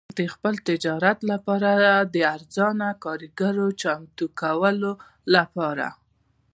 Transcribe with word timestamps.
د 0.17 0.19
خپل 0.33 0.53
تجارت 0.69 1.19
لپاره 1.31 1.69
د 2.13 2.15
ارزانه 2.35 2.89
کارګرو 3.03 3.67
د 3.73 3.77
چمتو 3.81 4.25
کولو 4.41 4.91
لپاره. 5.35 5.87